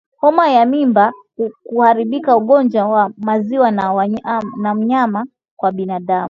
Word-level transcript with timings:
Homa 0.17 0.47
ya 0.49 0.65
Mimba 0.65 1.13
kuharibika 1.63 2.37
Ugonjwa 2.37 2.85
wa 2.87 3.11
Maziwa 3.17 3.71
na 3.71 4.75
Nyama 4.77 5.27
kwa 5.55 5.71
Binadamu 5.71 6.19